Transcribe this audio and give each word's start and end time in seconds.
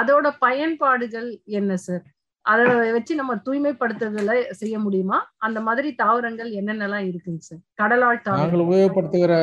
அதோட 0.00 0.26
பயன்பாடுகள் 0.46 1.30
என்ன 1.60 1.76
சார் 1.86 2.02
அதை 2.44 2.62
வச்சு 2.94 3.12
நம்ம 3.18 3.32
தூய்மைப்படுத்துதல 3.46 4.32
செய்ய 4.60 4.76
முடியுமா? 4.84 5.18
அந்த 5.46 5.58
மாதிரி 5.66 5.88
தாவரங்கள் 6.00 6.48
என்னென்னலாம் 6.60 7.04
இருக்குங்க 7.08 7.42
சார் 7.48 7.60
கடலால் 7.80 8.18
நாங்கள் 8.38 8.62
உபயோகப்படுத்துகிற 8.64 9.34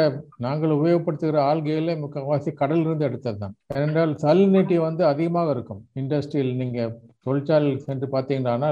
நாங்கள் 0.46 0.74
உபயோகப்படுத்துகிற 0.78 1.38
ஆல்கையில 1.50 1.94
முக்கால்வாசி 2.02 2.52
கடல் 2.62 2.84
இருந்து 2.86 3.08
எடுத்தது 3.10 3.38
தான் 3.44 3.54
ஏனென்றால் 3.76 4.14
சலினிட்டி 4.24 4.80
வந்து 4.88 5.06
அதிகமாக 5.12 5.54
இருக்கும். 5.56 5.82
இண்டஸ்ட்ரியில் 6.02 6.60
நீங்க 6.62 6.80
தொழிற்சாலையில் 7.28 7.86
சென்று 7.88 8.10
பார்த்தீங்கன்னா 8.16 8.72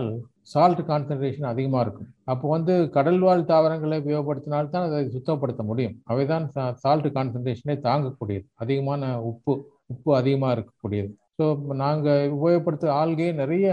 சால்ட் 0.54 0.82
கான்சன்ட்ரேஷன் 0.90 1.48
அதிகமாக 1.54 1.84
இருக்கும். 1.86 2.10
அப்போ 2.32 2.46
வந்து 2.56 2.74
கடல் 2.98 3.22
வாழ் 3.28 3.50
தாவரங்களை 3.54 3.98
உபயோகப்படுத்தினால்தான் 4.04 4.86
அதை 4.90 5.00
சுத்தப்படுத்த 5.16 5.64
முடியும். 5.70 5.96
அவைதான் 6.12 6.46
சால்ட் 6.84 7.10
கான்சன்ட்ரேஷனை 7.18 7.78
தாங்கக்கூடியது. 7.88 8.46
அதிகமான 8.64 9.14
உப்பு 9.32 9.56
உப்பு 9.94 10.12
அதிகமாக 10.20 10.54
இருக்கக்கூடியது. 10.58 11.12
ஸோ 11.40 11.46
நாங்கள் 11.78 12.32
உபயோகப்படுத்துகிற 12.36 12.94
ஆல்கே 13.00 13.28
நிறைய 13.36 13.66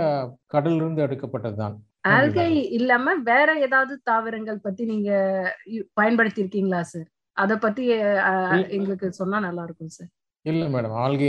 கடல்ல 0.55 0.81
இருந்து 0.81 1.05
எடுக்கப்பட்டது 1.07 1.57
தான் 1.57 1.77
ஆல்கை 2.11 2.49
இல்லாம 2.79 3.15
வேற 3.25 3.51
ஏதாவது 3.61 3.95
தாவரங்கள் 4.05 4.59
பத்தி 4.59 4.83
நீங்க 4.85 5.11
பயன்படுத்தி 5.95 6.43
இருக்கீங்களா 6.43 6.81
சார் 6.85 7.09
அத 7.37 7.53
பத்தி. 7.59 7.85
எங்களுக்கு 8.77 9.07
சொன்னா 9.13 9.39
நல்லா 9.41 9.63
இருக்கும் 9.65 9.95
சார் 9.97 10.11
இல்லை 10.51 10.67
மேடம் 10.73 10.95
ஆல்கே 11.03 11.29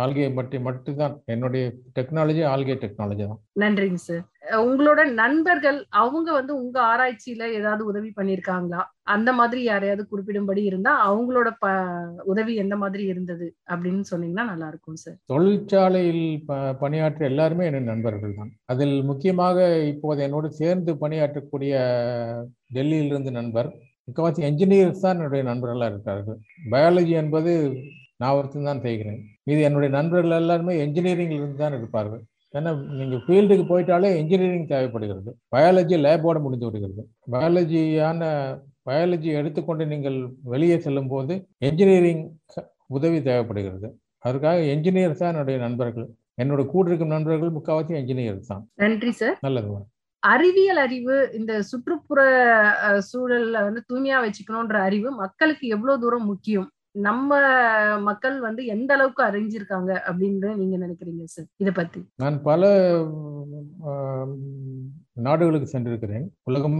ஆல்கே 0.00 0.24
பற்றி 0.38 0.56
மட்டும்தான். 0.66 1.14
என்னுடைய 1.34 1.64
டெக்னாலஜி 1.96 2.42
ஆல்கே 2.52 2.74
டெக்னாலஜி 2.82 3.24
தான். 3.30 3.40
நன்றிங்க 3.62 4.00
சார் 4.06 4.24
உங்களோட 4.64 5.00
நண்பர்கள் 5.20 5.78
அவங்க 6.00 6.28
வந்து 6.38 6.52
உங்க 6.62 6.76
ஆராய்ச்சியில 6.90 7.46
ஏதாவது 7.58 7.82
உதவி 7.90 8.10
பண்ணிருக்காங்களா 8.18 8.82
அந்த 9.14 9.30
மாதிரி 9.38 9.60
யாரையாவது 9.68 10.04
குறிப்பிடும்படி 10.10 10.62
இருந்தா 10.70 10.92
அவங்களோட 11.08 11.48
ப 11.62 11.72
உதவி 12.32 12.54
எந்த 12.64 12.76
மாதிரி 12.82 13.04
இருந்தது 13.12 13.48
அப்படின்னு 13.70 14.04
சொன்னீங்கன்னா 14.12 14.46
நல்லா 14.52 14.68
இருக்கும் 14.72 15.00
சார் 15.04 15.18
தொழிற்சாலையில் 15.32 16.24
ப 16.50 16.60
பணியாற்ற 16.84 17.24
எல்லாருமே 17.32 17.66
என் 17.70 17.90
நண்பர்கள் 17.92 18.38
தான். 18.40 18.52
அதில் 18.72 18.96
முக்கியமாக 19.10 19.58
இப்போது 19.92 20.22
என்னோடு 20.28 20.50
சேர்ந்து 20.62 20.92
பணியாற்றக்கூடிய 21.04 21.74
டெல்லியிலிருந்து 22.78 23.32
நண்பர். 23.40 23.70
முக்கவாசி 24.08 24.40
என்ஜினியர்ஸ் 24.48 25.04
தான் 25.04 25.16
என்னுடைய 25.16 25.44
நண்பர்களாக 25.50 25.92
இருக்கிறார்கள் 25.92 26.40
பயாலஜி 26.72 27.14
என்பது 27.22 27.52
நான் 28.20 28.36
ஒருத்தன் 28.38 28.68
தான் 28.70 28.84
செய்கிறேன் 28.86 29.20
இது 29.52 29.60
என்னுடைய 29.68 29.90
நண்பர்கள் 29.98 30.40
எல்லாருமே 30.42 30.74
என்ஜினியரிங்ல 30.84 31.38
இருந்து 31.38 31.62
தான் 31.62 31.76
இருப்பார்கள். 31.78 32.22
ஏன்னா 32.56 32.70
நீங்கள் 32.98 33.22
ஃபீல்டுக்கு 33.24 33.64
போயிட்டாலே 33.70 34.10
என்ஜினியரிங் 34.20 34.70
தேவைப்படுகிறது. 34.74 35.30
பயாலஜி 35.54 35.96
லேபோட 36.04 36.38
முடிந்து 36.44 36.68
விடுகிறது. 36.68 37.02
பயாலஜியான 37.34 38.30
பயாலஜி 38.88 39.30
எடுத்துக்கொண்டு 39.40 39.84
நீங்கள் 39.92 40.18
வெளியே 40.52 40.76
செல்லும் 40.84 41.10
போது 41.14 41.34
என்ஜினியரிங் 41.68 42.22
உதவி 42.98 43.18
தேவைப்படுகிறது. 43.28 43.88
அதற்காக 44.26 44.58
என்ஜினியர்ஸ் 44.74 45.20
தான் 45.22 45.32
என்னுடைய 45.34 45.58
நண்பர்கள். 45.66 46.06
என்னோட 46.42 46.62
கூட 46.72 46.84
இருக்கும் 46.90 47.14
நண்பர்கள் 47.16 47.52
முக்கால்வாசி 47.56 47.94
என்ஜினியர்ஸ் 48.00 48.50
தான். 48.52 48.64
நன்றி 48.84 49.12
சார் 49.20 49.36
நல்லது 49.46 49.82
அறிவியல் 50.22 50.80
அறிவு 50.84 51.16
இந்த 51.38 51.52
சுற்றுப்புற 51.70 52.20
சூழல்ல 53.08 53.58
வந்து 53.66 53.80
தூய்மையா 53.90 54.18
வச்சுக்கணும்ன்ற 54.24 54.78
அறிவு 54.88 55.08
மக்களுக்கு 55.20 55.64
எவ்வளவு 55.76 56.02
தூரம் 56.04 56.26
முக்கியம்? 56.30 56.68
நம்ம 57.06 57.38
மக்கள் 58.06 58.36
வந்து 58.46 58.62
எந்த 58.74 58.90
அளவுக்கு 58.94 59.22
அறிஞ்சிருக்காங்க 59.26 59.90
அப்படின்னு 60.08 60.50
நீங்க 60.60 60.76
நினைக்கிறீங்க 60.84 61.24
சார் 61.34 61.48
இதை 61.62 61.72
பத்தி. 61.78 62.00
நான் 62.22 62.36
பல 62.42 62.70
நாடுகளுக்கு 65.26 65.68
சென்றிருக்கிறேன். 65.72 66.24
உலகம் 66.50 66.78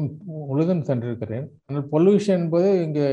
முழுதும் 0.48 0.86
சென்றிருக்கிறேன். 0.88 1.46
ஆனால் 1.66 1.86
பொல்யூஷன் 1.92 2.40
என்பது 2.42 2.70
இங்கே 2.86 3.06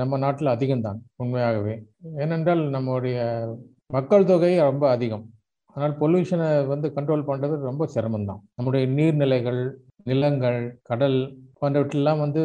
நம்ம 0.00 0.18
நாட்டில் 0.24 0.54
அதிகம்தான் 0.54 1.02
உண்மையாகவே. 1.16 1.74
ஏனென்றால் 2.24 2.62
நம்முடைய 2.76 3.18
மக்கள் 3.96 4.28
தொகை 4.30 4.52
ரொம்ப 4.70 4.84
அதிகம். 4.96 5.24
ஆனால் 5.76 5.94
பொல்யூஷனை 6.00 6.50
வந்து 6.72 6.88
கண்ட்ரோல் 6.96 7.28
பண்ணுறது 7.30 7.56
ரொம்ப 7.70 7.86
சிரமம்தான். 7.94 8.42
நம்முடைய 8.54 8.84
நீர்நிலைகள் 8.98 9.60
நிலங்கள் 10.10 10.58
கடல் 10.90 11.18
போன்றவற்றெல்லாம் 11.60 12.20
வந்து 12.22 12.40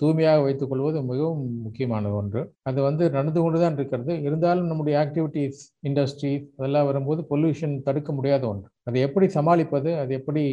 தூய்மையாக 0.00 0.40
வைத்துக் 0.46 0.70
கொள்வது 0.70 0.98
மிகவும் 1.10 1.44
முக்கியமான 1.66 2.10
ஒன்று. 2.18 2.40
அது 2.68 2.78
வந்து 2.86 3.04
நடந்து 3.14 3.40
கொண்டு 3.42 3.58
தான் 3.62 3.76
இருக்கிறது. 3.78 4.12
இருந்தாலும் 4.28 4.68
நம்முடைய 4.70 4.96
ஆக்டிவிட்டீஸ் 5.04 5.60
இண்டஸ்ட்ரி 5.88 6.32
அதெல்லாம் 6.58 6.88
வரும்போது 6.88 7.22
பொல்யூஷன் 7.30 7.76
தடுக்க 7.86 8.12
முடியாத 8.18 8.44
ஒன்று. 8.50 8.68
அதை 8.88 8.98
எப்படி 9.06 9.26
சமாளிப்பது 9.36 9.90
அது 10.02 10.12
எப்படி 10.20 10.44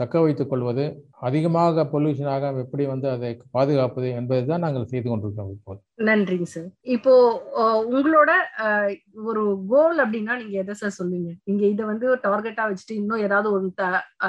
தக்க 0.00 0.22
வைத்துக் 0.24 0.52
கொள்வது 0.52 0.86
அதிகமாக 1.28 1.84
பொல்யூஷனாக 1.94 2.52
எப்படி 2.64 2.86
வந்து 2.92 3.08
அதை 3.16 3.32
பாதுகாப்பது 3.58 4.08
என்பதை 4.20 4.42
தான் 4.52 4.64
நாங்கள் 4.66 4.90
செய்து 4.92 5.08
கொண்டிருக்கிறோம் 5.08 5.52
இப்போது. 5.56 5.80
நன்றிங்க 6.08 6.46
சார் 6.52 6.68
இப்போ 6.94 7.12
உங்களோட 7.94 8.30
ஒரு 9.30 9.42
கோல் 9.72 9.98
அப்படின்னா 10.04 10.34
நீங்க 10.40 10.56
எதை 10.62 10.74
சார் 10.80 10.96
சொல்லுவீங்க? 10.98 11.30
நீங்க 11.48 11.64
இதை 11.72 11.84
வந்து 11.92 12.06
டார்கெட்டா 12.26 12.64
வச்சுட்டு 12.70 13.00
இன்னும் 13.00 13.24
ஏதாவது 13.26 13.48
ஒரு 13.56 13.66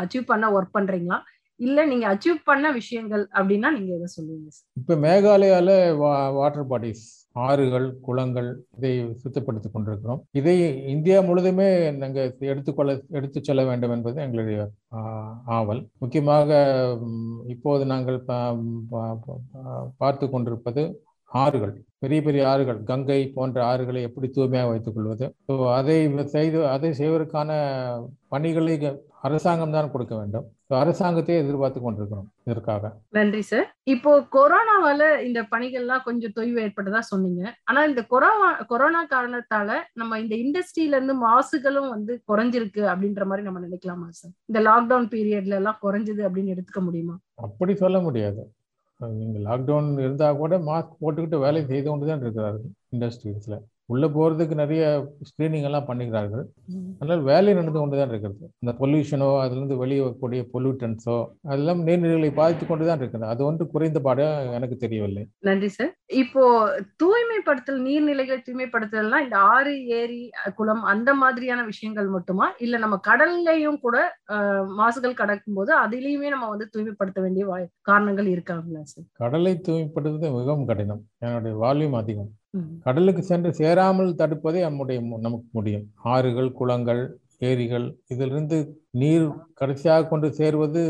அச்சீவ் 0.02 0.32
பண்ண 0.32 0.52
ஒர்க் 0.58 0.78
பண்றீங்களா? 0.78 1.20
இல்ல 1.60 1.80
நீங்க 1.90 2.06
அச்சீவ் 2.14 2.40
பண்ண 2.50 2.66
விஷயங்கள் 2.80 3.24
அப்படின்னா 3.38 3.70
நீங்க 3.76 3.92
எதை 3.98 4.08
சொல்லுவீங்க 4.16 4.50
சார் 4.56 4.66
இப்போ 4.80 4.96
மேகாலயால 5.06 5.70
வா 6.02 6.12
வாட்டர் 6.38 6.68
பாடிஸ் 6.72 7.06
ஆறுகள் 7.46 7.88
குளங்கள் 8.06 8.50
இதை 8.78 8.92
சுத்தப்படுத்திக் 9.22 9.74
கொண்டிருக்கிறோம். 9.74 10.22
இதை 10.40 10.54
இந்தியா 10.94 11.18
முழுதுமே 11.30 11.68
நாங்கள் 12.02 12.30
எடுத்துக்கொள்ள 12.52 12.92
எடுத்து 13.18 13.40
செல்ல 13.48 13.64
வேண்டும் 13.70 13.94
என்பது 13.96 14.22
எங்களுடைய 14.26 14.60
ஆவல். 15.58 15.82
முக்கியமாக 16.04 16.60
இப்போது 17.56 17.86
நாங்கள் 17.94 18.20
பார்த்து 20.04 20.28
கொண்டிருப்பது 20.36 20.84
ஆறுகள் 21.44 21.74
பெரிய 22.04 22.20
பெரிய 22.26 22.42
ஆறுகள் 22.52 22.80
கங்கை 22.90 23.22
போன்ற 23.36 23.58
ஆறுகளை 23.70 24.02
எப்படி 24.08 24.28
தூய்மையாக 24.36 24.70
வைத்துக் 24.72 24.96
கொள்வது? 24.96 25.26
ஸோ 25.48 25.54
அதை 25.78 25.96
செய்து 26.36 26.60
அதை 26.74 26.90
செய்வதற்கான 27.00 27.50
பணிகளை 28.34 28.76
அரசாங்கம் 29.28 29.74
தான் 29.76 29.92
கொடுக்க 29.94 30.14
வேண்டும். 30.20 30.46
ஸோ 30.70 30.74
அரசாங்கத்தை 30.82 31.36
எதிர்பார்த்து 31.44 31.80
கொண்டிருக்கிறோம் 31.82 32.28
இதற்காக. 32.50 32.92
நன்றி 33.18 33.42
சார் 33.50 33.68
இப்போ 33.94 34.12
கொரோனாவால 34.36 35.02
இந்த 35.28 35.40
பணிகள்லாம் 35.54 36.04
கொஞ்சம் 36.08 36.36
தொய்வு 36.38 36.60
ஏற்பட்டதா 36.66 37.02
சொன்னீங்க. 37.12 37.42
ஆனா 37.70 37.80
இந்த 37.92 38.02
கொரோனா 38.14 38.50
கொரோனா 38.72 39.02
காரணத்தால 39.16 39.80
நம்ம 40.02 40.20
இந்த 40.24 40.36
இண்டஸ்ட்ரியில 40.44 40.98
இருந்து 41.00 41.16
மாசுகளும் 41.28 41.90
வந்து 41.96 42.16
குறைஞ்சிருக்கு 42.32 42.84
அப்படின்ற 42.92 43.26
மாதிரி 43.32 43.48
நம்ம 43.48 43.64
நினைக்கலாமா 43.68 44.10
சார் 44.20 44.36
இந்த 44.52 44.62
லாக்டவுன் 44.70 45.10
பீரியட்ல 45.16 45.60
எல்லாம் 45.62 45.82
குறைஞ்சது 45.86 46.24
அப்படின்னு 46.28 46.54
எடுத்துக்க 46.56 46.84
முடியுமா? 46.90 47.18
அப்படி 47.48 47.76
சொல்ல 47.84 48.00
முடியாது. 48.08 48.44
நீங்கள் 49.00 49.44
லாக்டவுன் 49.44 49.90
இருந்தால் 49.98 50.38
கூட 50.38 50.58
மாஸ்க் 50.68 51.00
போட்டுக்கிட்டு 51.02 51.38
வேலை 51.40 51.62
செய்து 51.66 51.88
கொண்டு 51.88 52.08
தான் 52.08 52.22
இருக்கிறார்கள் 52.22 52.68
இண்டஸ்ட்ரீஸில் 52.90 53.58
உள்ளே 53.94 54.08
போகிறதுக்கு 54.16 54.56
நிறைய 54.62 54.84
ஸ்க்ரீனிங் 55.30 55.66
எல்லாம் 55.70 55.88
பண்ணிக்கிறார்கள். 55.90 56.46
அதனால் 57.00 57.22
வேலை 57.32 57.52
நடந்து 57.58 57.80
கொண்டு 57.80 57.98
தான் 58.00 58.12
இருக்கிறது. 58.12 58.46
அந்த 58.62 58.72
பொல்யூஷனோ 58.80 59.28
அதுலேருந்து 59.42 59.78
வெளியே 59.82 60.02
வரக்கூடிய 60.06 60.42
பொல்யூட்டன்ஸோ 60.54 61.18
அதெல்லாம் 61.50 61.82
நீர்நிலைகளை 61.88 62.32
பாதித்து 62.40 62.66
கொண்டு 62.70 62.88
தான் 62.88 63.00
இருக்கிறது. 63.02 63.32
அது 63.34 63.42
ஒன்று 63.50 63.66
குறைந்த 63.74 64.00
பாடம் 64.08 64.54
எனக்கு 64.60 64.78
தெரியவில்லை. 64.84 65.24
நன்றி 65.50 65.70
சார் 65.78 65.92
இப்போ 66.22 66.44
தூய்மைப்படுத்தல் 67.04 67.80
நீர்நிலைகள் 67.88 68.44
தூய்மைப்படுத்தல்னா 68.48 69.20
இந்த 69.26 69.38
ஆறு 69.56 69.74
ஏரி 70.00 70.22
குளம் 70.60 70.84
அந்த 70.94 71.10
மாதிரியான 71.22 71.66
விஷயங்கள் 71.72 72.10
மட்டுமா? 72.16 72.48
இல்ல 72.66 72.76
நம்ம 72.86 73.00
கடல்லையும் 73.10 73.80
கூட 73.86 73.98
மாசுகள் 74.82 75.20
கடக்கும் 75.22 75.60
போது 75.60 75.74
அதிலையுமே 75.84 76.32
நம்ம 76.36 76.50
வந்து 76.54 76.68
தூய்மைப்படுத்த 76.74 77.22
வேண்டிய 77.26 77.46
காரணங்கள் 77.92 78.30
இருக்காங்களா 78.34 78.84
சார் 78.94 79.08
கடலை 79.22 79.54
தூய்மைப்படுத்துவது 79.68 80.36
மிகவும் 80.40 80.68
கடினம். 80.72 81.04
என்னுடைய 81.26 81.56
வால்யூம் 81.66 82.00
அதிகம். 82.02 82.32
கடலுக்கு 82.86 83.22
சென்று 83.32 83.52
சேராமல் 83.62 84.18
தடுப்பதே 84.22 84.62
நம்முடைய 84.68 85.00
நமக்கு 85.26 85.48
முடியும். 85.58 85.86
ஆறுகள் 86.14 86.50
குளங்கள் 86.60 87.04
ஏரிகள் 87.50 87.88
இதிலிருந்து 88.14 88.58
நீர் 89.02 89.26
கடைசியாக 89.62 90.08
கொண்டு 90.12 90.28
சேருவது 90.40 90.82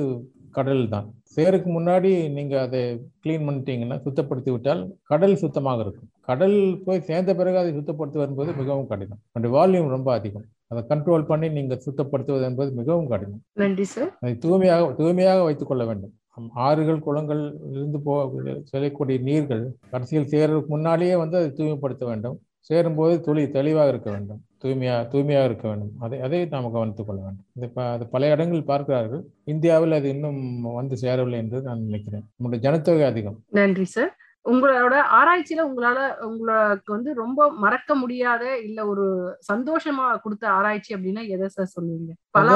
கடல் 0.58 0.84
தான் 0.94 1.08
சேருக்கு 1.36 1.70
முன்னாடி 1.78 2.12
நீங்க 2.36 2.56
அதை 2.66 2.82
க்ளீன் 3.24 3.46
பண்ணிட்டீங்கன்னா 3.48 3.96
சுத்தப்படுத்தி 4.04 4.52
விட்டால் 4.54 4.82
கடல் 5.12 5.36
சுத்தமாக 5.42 5.82
இருக்கும். 5.86 6.10
கடல் 6.30 6.58
போய் 6.86 7.08
சேர்ந்த 7.08 7.32
பிறகு 7.40 7.58
அதை 7.62 7.72
சுத்தப்படுத்துவது 7.78 8.30
என்பது 8.30 8.52
மிகவும் 8.60 8.88
கடினம். 8.92 9.22
அந்த 9.38 9.48
வால்யூம் 9.56 9.90
ரொம்ப 9.96 10.10
அதிகம். 10.20 10.46
அதை 10.72 10.82
கண்ட்ரோல் 10.92 11.28
பண்ணி 11.32 11.48
நீங்க 11.58 11.76
சுத்தப்படுத்துவது 11.86 12.46
என்பது 12.50 12.70
மிகவும் 12.80 13.10
கடினம். 13.14 13.42
நன்றி 13.64 13.88
சார் 13.96 14.12
அதை 14.22 14.34
தூய்மையாக 14.46 14.88
தூய்மையாக 15.00 15.44
வைத்துக் 15.48 15.72
கொள்ள 15.72 15.84
வேண்டும். 15.90 16.14
ஆறுகள் 16.54 17.00
குளங்கள் 17.00 17.54
இருந்து 17.72 18.00
போ 18.00 18.34
செல்லக்கூடிய 18.64 19.20
நீர்கள் 19.20 19.76
கடைசியில் 19.90 20.28
சேர்றதுக்கு 20.28 20.68
முன்னாலேயே 20.68 21.16
வந்து 21.16 21.38
அதை 21.38 21.52
தூய்மைப்படுத்த 21.52 22.06
வேண்டும். 22.06 22.40
சேரும்போது 22.60 23.22
துளி 23.22 23.50
தெளிவாக 23.50 23.90
இருக்க 23.90 24.12
வேண்டும். 24.12 24.42
தூய்மையா 24.64 25.08
தூய்மையாக 25.08 25.46
இருக்க 25.46 25.68
வேண்டும். 25.68 25.92
அதை 26.00 26.22
அதை 26.22 26.46
நாம் 26.46 26.72
கவனித்துக் 26.72 27.08
கொள்ள 27.08 27.22
வேண்டும். 27.22 27.46
இது 27.56 27.70
அது 27.76 28.08
பல 28.08 28.30
இடங்களில் 28.30 28.66
பார்க்கிறார்கள். 28.66 29.24
இந்தியாவில் 29.44 29.92
அது 29.92 30.10
இன்னும் 30.10 30.62
வந்து 30.62 30.98
சேரவில்லை 30.98 31.40
என்று 31.40 31.62
நான் 31.62 31.82
நினைக்கிறேன். 31.82 32.26
நம்முடைய 32.38 32.62
ஜனத்தொகை 32.70 33.04
அதிகம். 33.04 33.44
நன்றி 33.50 33.86
சார் 33.86 34.14
உங்களோட 34.46 34.96
ஆராய்ச்சியில 35.20 35.62
உங்களால 35.68 36.00
உங்களுக்கு 36.28 36.90
வந்து 36.94 37.12
ரொம்ப 37.22 37.50
மறக்க 37.64 37.96
முடியாத 37.96 38.44
இல்ல 38.68 38.80
ஒரு 38.88 39.06
சந்தோஷமா 39.52 40.06
கொடுத்த 40.24 40.46
ஆராய்ச்சி 40.58 40.92
அப்படின்னா 40.96 41.24
எதை 41.36 41.48
சார் 41.48 41.74
சொல்லுவீங்க? 41.76 42.12
பல 42.38 42.48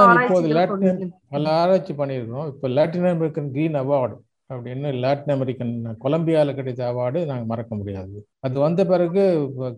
பண்ணிருக்கீங்க. 0.72 1.16
பல 1.36 1.46
ஆராய்ச்சி 1.62 1.94
பண்ணியிருக்கிறோம் 2.02 2.50
இப்போ 2.54 2.70
லாட்டின் 2.78 3.12
அமெரிக்கன் 3.14 3.52
கிரீன் 3.56 3.80
அவார்டு 3.84 4.18
அப்படின்னு 4.50 4.90
லாட்டின் 5.04 5.36
அமெரிக்கன் 5.36 5.74
கொலம்பியாவில் 6.06 6.58
கிடைத்த 6.60 6.82
அவார்டு 6.92 7.20
நாங்கள் 7.26 7.50
மறக்க 7.52 7.74
முடியாது. 7.76 8.16
அது 8.46 8.56
வந்த 8.66 8.82
பிறகு 8.92 9.24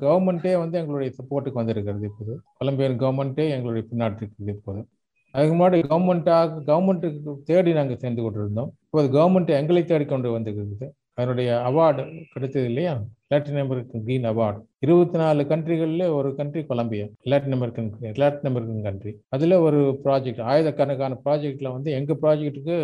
கவர்மெண்ட்டே 0.05 0.53
வந்து 0.63 0.79
எங்களுடைய 0.81 1.11
சப்போர்ட்டுக்கு 1.17 1.61
வந்திருக்கிறது 1.61 2.05
இப்போது. 2.11 2.33
கொலம்பியன் 2.61 3.01
கவர்மெண்ட்டே 3.03 3.45
எங்களுடைய 3.57 3.85
பின்னாடி 3.91 4.19
இருக்குது 4.21 4.53
இப்போது. 4.57 4.81
அதுக்கு 5.35 5.53
முன்னாடி 5.57 5.77
கவர்மெண்ட்டாக 5.91 6.63
கவர்மெண்ட்டுக்கு 6.69 7.33
தேடி 7.49 7.73
நாங்கள் 7.79 8.01
சேர்ந்து 8.03 8.23
கொண்டிருந்தோம். 8.23 8.71
இப்போது 8.87 9.07
கவர்மெண்ட் 9.17 9.51
எங்களை 9.59 9.83
தேடி 9.91 10.05
கொண்டு 10.05 10.31
வந்திருக்கிறது. 10.37 10.87
அதனுடைய 11.21 11.49
அவார்டு 11.67 12.03
கிடைத்தது 12.33 12.65
இல்லையா? 12.65 12.95
லாட்டின் 13.31 13.61
அமெரிக்கன் 13.61 14.03
கிரீன் 14.05 14.27
அவார்டு 14.29 14.59
இருபத்தி 14.85 15.17
நாலு 15.17 15.41
கண்ட்ரிகளில் 15.51 16.05
ஒரு 16.17 16.29
country 16.39 16.61
Colombia 16.69 17.05
Latin 17.31 17.55
American 17.57 17.89
Latin 18.21 18.49
American 18.51 18.85
country 18.87 19.11
அதில் 19.35 19.63
ஒரு 19.67 19.79
ப்ராஜெக்ட் 20.05 20.41
ஆயிரக்கணக்கான 20.51 21.19
ப்ராஜெக்டில் 21.25 21.75
வந்து 21.75 21.91
எங்கள் 21.99 22.19
ப்ராஜெக்ட்டுக்கு 22.23 22.75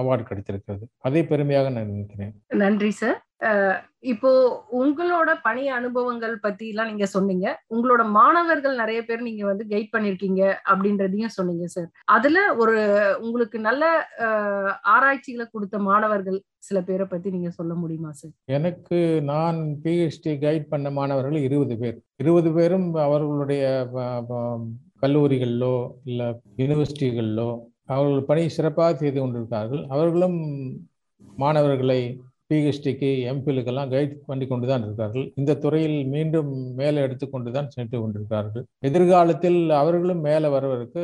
அவார்டு 0.00 0.24
கிடைத்திருக்கிறது. 0.30 0.84
அதை 1.00 1.22
பெருமையாக 1.32 1.72
நான் 1.76 1.92
நினைக்கிறேன். 1.94 2.34
நன்றி 2.62 2.92
சார் 3.00 3.20
இப்போ 4.12 4.30
உங்களோட 4.80 5.30
பணி 5.46 5.62
அனுபவங்கள் 5.76 6.34
பத்தி 6.44 6.64
எல்லாம் 6.72 6.88
நீங்க 6.90 7.06
சொன்னீங்க. 7.14 7.46
உங்களோட 7.74 8.02
மாணவர்கள் 8.16 8.74
நிறைய 8.80 9.00
பேர் 9.02 9.26
நீங்க 9.28 9.44
வந்து 9.46 9.64
கைட் 9.72 9.92
பண்ணிருக்கீங்க 9.94 10.42
அப்படின்றதையும் 10.70 11.36
சொன்னீங்க 11.36 11.66
சார் 11.66 11.88
அதுல 12.16 12.38
ஒரு 12.54 12.76
உங்களுக்கு 13.20 13.60
நல்ல 13.68 13.84
ஆராய்ச்சிகளை 14.94 15.46
கொடுத்த 15.46 15.78
மாணவர்கள் 15.88 16.38
சில 16.58 16.78
பேரை 16.80 17.06
பத்தி 17.06 17.28
நீங்க 17.30 17.50
சொல்ல 17.50 17.72
முடியுமா 17.74 18.10
சார் 18.20 18.34
எனக்கு 18.56 18.98
நான் 19.24 19.53
பிஹெச்டி 19.84 20.32
கைட் 20.44 20.66
பண்ண 20.72 20.90
மாணவர்கள் 20.98 21.46
இருபது 21.48 21.76
பேர். 21.82 21.98
இருபது 22.22 22.50
பேரும் 22.56 22.88
அவர்களுடைய 23.06 23.64
கல்லூரிகளிலோ 25.04 25.74
இல்லை 26.10 26.28
யூனிவர்சிட்டிகளிலோ 26.62 27.48
அவர்கள் 27.94 28.28
பணி 28.28 28.42
சிறப்பாக 28.58 28.92
செய்து 29.00 29.18
கொண்டிருக்கிறார்கள். 29.20 29.82
அவர்களும் 29.94 30.38
மாணவர்களை 31.42 32.00
பிஹெச்டிக்கு 32.50 33.10
எம்பிலுக்கெல்லாம் 33.30 33.92
கைட் 33.92 34.14
பண்ணி 34.30 34.46
கொண்டு 34.46 34.66
தான் 34.70 34.82
இருக்கிறார்கள். 34.84 35.26
இந்த 35.40 35.52
துறையில் 35.64 35.98
மீண்டும் 36.14 36.50
மேலே 36.80 36.98
எடுத்துக்கொண்டு 37.06 37.50
தான் 37.56 37.70
சென்று 37.76 37.96
கொண்டிருக்கிறார்கள். 38.00 38.64
எதிர்காலத்தில் 38.88 39.60
அவர்களும் 39.82 40.22
மேலே 40.28 40.48
வருவதற்கு 40.56 41.02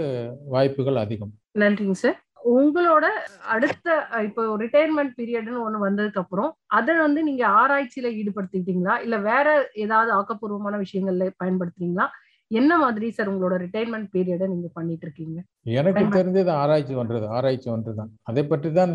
வாய்ப்புகள் 0.54 1.02
அதிகம். 1.04 1.32
நன்றிங்க 1.62 1.96
சார். 2.04 2.18
உங்களோட 2.56 3.06
அடுத்த 3.54 3.86
இப்போ 4.26 4.42
ரிட்டையர்மெண்ட் 4.62 5.14
பீரியட்னு 5.18 5.64
ஒண்ணு 5.66 5.78
வந்ததுக்கு 5.86 6.22
அப்புறம் 6.22 6.50
அதை 6.78 6.94
வந்து 7.06 7.20
நீங்க 7.28 7.44
ஆராய்ச்சியில 7.60 8.10
ஈடுபடுத்திக்கிட்டீங்களா? 8.20 8.94
இல்ல 9.04 9.16
வேற 9.30 9.46
ஏதாவது 9.84 10.10
ஆக்கப்பூர்வமான 10.18 10.78
விஷயங்கள்ல 10.84 11.26
பயன்படுத்துறீங்களா? 11.42 12.06
என்ன 12.50 12.72
மாதிரி 12.82 13.06
சார் 13.16 13.30
உங்களோட 13.32 13.56
ரிட்டையர்மெண்ட் 13.64 14.08
பீரியடை 14.14 14.46
நீங்க 14.52 14.68
பண்ணிட்டு 14.78 15.04
இருக்கீங்க 15.06 15.38
எனக்கு 15.80 16.04
தெரிஞ்சது 16.18 16.50
ஆராய்ச்சி 16.62 16.94
ஒன்று 17.02 17.18
ஆராய்ச்சி 17.38 17.68
ஒன்று 17.74 17.92
தான் 18.00 18.10
அதை 18.30 18.42
பற்றி 18.52 18.70
தான் 18.80 18.94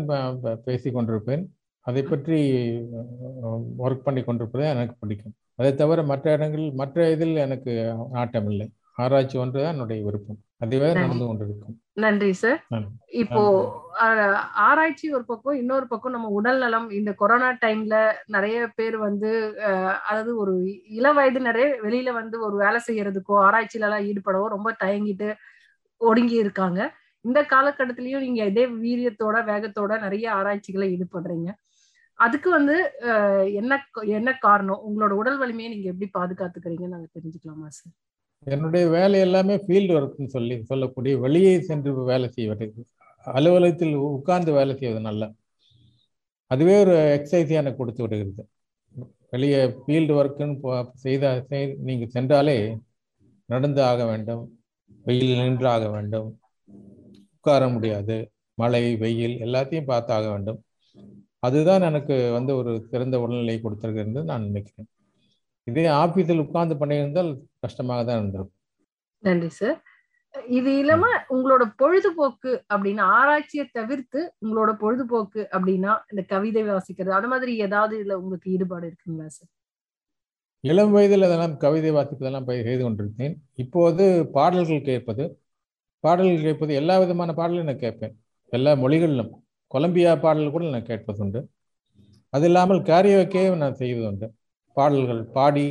பேசி 0.66 0.88
கொண்டிருப்பேன். 0.96 1.44
அதை 1.86 2.02
பற்றி 2.10 2.38
ஒர்க் 3.84 4.06
பண்ணி 4.06 4.22
கொண்டிருப்பது 4.28 4.64
எனக்கு 4.74 4.94
பிடிக்கும். 5.02 5.34
அதை 5.60 5.70
தவிர 5.82 6.02
மற்ற 6.12 6.32
இடங்களில் 6.36 6.78
மற்ற 6.80 7.08
இதில் 7.14 7.44
எனக்கு 7.46 7.72
நாட்டம் 8.16 8.48
இல்லை 8.52 8.66
ஆராய்ச்சி 9.04 9.36
ஒன்று 9.44 9.62
தான் 9.62 9.74
என்னுடைய 9.74 10.00
விருப்பம். 10.08 10.40
அதுவே 10.60 10.86
நன்றி. 10.88 11.00
நடந்து 11.02 11.26
கொண்டிருக்கும். 11.28 11.74
நன்றி 12.02 12.30
சார். 12.40 12.60
இப்போ 13.22 13.42
ஆராய்ச்சி 14.66 15.06
ஒரு 15.16 15.24
பக்கம் 15.30 15.58
இன்னொரு 15.60 15.86
பக்கம் 15.90 16.14
நம்ம 16.16 16.28
உடல் 16.38 16.60
நலம். 16.64 16.88
இந்த 16.98 17.10
கொரோனா 17.20 17.48
டைம்ல 17.64 17.96
நிறைய 18.36 18.58
பேர் 18.78 18.96
வந்து 19.06 19.30
அதாவது 20.08 20.32
ஒரு 20.42 20.54
இள 20.98 21.12
வயதினரே 21.18 21.66
வெளியில 21.84 22.12
வந்து 22.20 22.38
ஒரு 22.46 22.56
வேலை 22.64 22.80
செய்யறதுக்கோ 22.88 23.36
ஆராய்ச்சியில 23.46 23.88
எல்லாம் 23.88 24.06
ஈடுபடவோ 24.10 24.46
ரொம்ப 24.56 24.70
தயங்கிட்டு 24.84 25.28
ஒடுங்கி 26.00 26.36
இருக்காங்க. 26.44 26.80
இந்த 27.24 27.40
காலகட்டத்திலயும் 27.52 28.24
நீங்க 28.26 28.42
இதே 28.50 28.64
வீரியத்தோட 28.82 29.36
வேகத்தோட 29.50 29.92
நிறைய 30.04 30.26
ஆராய்ச்சிகளை 30.38 30.88
ஈடுபடுறீங்க. 30.94 31.48
அதுக்கு 32.18 32.48
வந்து 32.58 32.76
என்ன 33.60 33.72
என்ன 34.18 34.30
காரணம்? 34.44 34.82
உங்களோட 34.88 35.12
உடல் 35.20 35.40
வலிமையை 35.42 35.70
நீங்க 35.74 35.88
எப்படி 35.92 36.08
பாதுகாத்துக்கிறீங்கன்னு 36.18 36.96
நாங்க 36.96 37.08
தெரிஞ்சுக்கலாமா 37.16 37.68
சார் 37.78 37.94
என்னுடைய 38.44 38.88
வேலை 38.88 39.20
எல்லாமே 39.20 39.56
ஃபீல்டு 39.56 39.94
ஒர்க்னு 39.98 40.26
சொல்லி 40.26 40.64
சொல்லக்கூடிய 40.64 41.18
வெளியே 41.18 41.60
சென்று 41.60 42.04
வேலை 42.04 42.28
செய்வது. 42.30 42.86
அலுவலகத்தில் 43.24 43.94
உட்கார்ந்து 43.94 44.52
வேலை 44.52 44.76
செய்வது 44.76 45.00
நல்ல. 45.00 45.32
அதுவே 46.46 46.80
ஒரு 46.80 46.96
எக்ஸசைஸ் 47.16 47.48
எனக்கு 47.48 47.76
கொடுத்து 47.76 48.02
விடுகிறது. 48.02 48.48
வெளியே 49.30 49.64
ஃபீல்டு 49.64 50.12
ஒர்க்குன்னு 50.20 50.90
செய்த 50.92 51.46
நீங்கள் 51.78 52.12
சென்றாலே 52.14 52.78
நடந்து 53.46 53.82
ஆக 53.82 54.04
வேண்டும். 54.04 54.58
வெயில் 55.04 55.36
நின்று 55.36 55.68
ஆக 55.68 55.90
வேண்டும். 55.90 56.40
உட்கார 57.36 57.68
முடியாது. 57.68 58.30
மழை 58.54 58.96
வெயில் 58.96 59.36
எல்லாத்தையும் 59.40 59.84
பார்த்து 59.84 60.12
ஆக 60.12 60.30
வேண்டும். 60.30 60.64
அதுதான் 61.38 61.82
எனக்கு 61.82 62.30
வந்து 62.32 62.56
ஒரு 62.56 62.86
சிறந்த 62.90 63.18
உடல்நிலையை 63.18 63.60
கொடுத்துருக்கிறது 63.60 64.22
நான் 64.24 64.42
நினைக்கிறேன். 64.42 64.88
இதே 65.66 65.84
ஆபீஸில் 66.02 66.42
உட்கார்ந்து 66.44 66.74
பண்ணியிருந்தால் 66.80 67.30
கஷ்டமாக 67.64 68.00
தான் 68.08 68.18
இருந்திருக்கும். 68.20 68.54
நன்றி 69.22 69.50
சார் 69.60 69.78
இது 70.58 70.70
இல்லாம 70.80 71.04
உங்களோட 71.34 71.64
பொழுதுபோக்கு 71.80 72.52
அப்படின்னா 72.72 73.04
ஆராய்ச்சியை 73.18 73.64
தவிர்த்து 73.78 74.20
உங்களோட 74.44 74.70
பொழுதுபோக்கு 74.82 75.42
அப்படின்னா 75.54 75.92
இந்த 76.12 76.22
கவிதை 76.32 76.62
வாசிக்கிறது 76.68 77.14
அது 77.18 77.28
மாதிரி 77.32 77.52
ஏதாவது 77.66 77.94
இதுல 78.00 78.18
உங்களுக்கு 78.22 78.52
ஈடுபாடு 78.56 78.86
இருக்குங்களா 78.90 79.28
சார் 79.36 79.50
இளம் 80.64 80.94
வயதில் 80.96 81.26
அதெல்லாம் 81.26 81.56
கவிதை 81.64 81.90
வாசிப்பதெல்லாம் 81.96 82.46
செய்து 82.68 82.82
கொண்டிருந்தேன். 82.84 83.34
இப்போது 83.62 84.04
பாடல்கள் 84.36 84.86
கேட்பது 84.90 85.24
பாடல்கள் 86.04 86.46
கேட்பது 86.46 86.72
எல்லா 86.80 86.94
விதமான 87.02 87.30
பாடலும் 87.40 87.68
நான் 87.70 87.84
கேட்பேன். 87.84 88.14
எல்லா 88.52 88.72
மொழிகளிலும் 88.82 89.30
கொலம்பியா 89.74 90.12
பாடல் 90.24 90.54
கூட 90.54 90.64
நான் 90.74 90.90
கேட்பதுண்டு. 90.90 91.40
அது 92.32 92.46
இல்லாமல் 92.50 92.80
கேரியோக்கே 92.90 93.42
நான் 93.62 93.78
செய்வது 93.82 94.06
உண்டு 94.10 94.26
பாடல்கள் 94.76 95.22
பாடி 95.36 95.66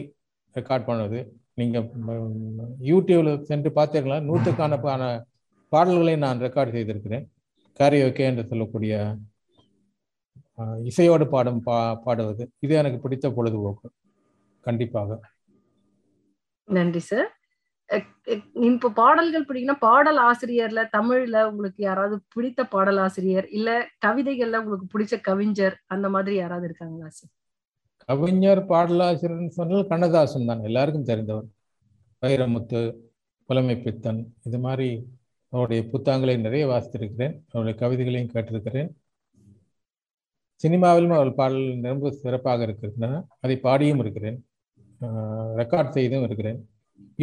ரெக்கார்ட் 0.56 0.88
பண்ணது 0.90 1.19
நீங்கள் 1.60 1.86
யூடியூப்ல 2.90 3.31
சென்று 3.52 3.69
பார்த்தீர்களா? 3.80 4.18
நூற்றுக்கான 4.30 4.80
பாடல்களை 5.72 6.16
நான் 6.26 6.44
ரெக்கார்ட் 6.45 6.76
செய்திருக்கிறேன். 6.78 7.26
கேரியோக்கே 7.80 8.26
என்று 8.31 8.44
சொல்லக்கூடிய 8.52 8.94
இசையோடு 10.90 11.26
பாடும் 11.33 11.62
பா 11.68 11.78
பாடுவது. 12.06 12.44
இது 12.66 12.74
எனக்கு 12.81 13.00
பிடித்த 13.06 13.30
பொழுதுபோக்கு. 13.38 13.88
கண்டிப்பாக. 14.66 15.18
நன்றி 16.68 17.02
சார் 17.09 17.28
இப்போ 18.68 18.90
பாடல்கள் 19.00 19.45
பிடிக்குன்னா 19.47 19.78
பாடல் 19.88 20.19
ஆசிரியர்ல 20.30 20.81
தமிழ்ல 20.95 21.42
உங்களுக்கு 21.50 21.81
யாராவது 21.88 22.16
பிடித்த 22.35 22.62
பாடல் 22.76 23.00
ஆசிரியர் 23.06 23.47
இல்ல 23.57 23.69
கவிதைகள்ல 24.06 24.62
உங்களுக்கு 24.64 24.88
பிடிச்ச 24.94 25.16
கவிஞர் 25.28 25.76
அந்த 25.95 26.09
மாதிரி 26.16 26.35
யாராவது 26.40 26.68
இருக்காங்களா 26.69 27.09
சார் 27.19 27.33
கவிஞர் 28.09 28.62
பாடலாசிரியர்னு 28.71 29.56
சொன்னால் 29.57 29.88
கண்ணதாசன் 29.92 30.50
தான் 30.50 30.64
எல்லாருக்கும் 30.69 31.07
தெரிந்தவர். 31.12 31.47
வைரமுத்து 32.21 32.80
புலமை 33.50 33.76
பித்தன் 33.85 34.19
இது 34.47 34.57
மாதிரி 34.66 34.90
அவருடைய 35.54 35.81
புத்தகங்களை 35.94 36.35
நிறைய 36.45 36.64
வாசித்திருக்கிறேன் 36.71 37.35
அவருடைய 37.52 37.76
கவிதைகளையும் 37.81 38.31
கேட்டிருக்கிறேன். 38.35 38.90
சினிமாவிலும் 40.64 41.16
அவர் 41.18 41.31
பாடல் 41.40 41.66
ரொம்ப 41.90 42.12
சிறப்பாக 42.21 42.64
இருக்கின்றன 42.68 43.24
அதை 43.44 43.56
பாடியும் 43.66 44.02
இருக்கிறேன். 44.04 44.38
ரெக்கார்ட் 45.62 45.95
செய்தும் 45.97 46.26
இருக்கிறேன். 46.28 46.59